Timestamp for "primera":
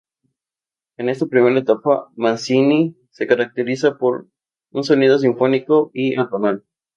1.27-1.59